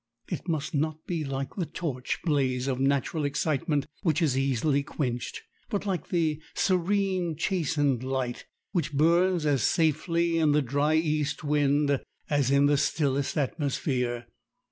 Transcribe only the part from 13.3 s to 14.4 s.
atmosphere.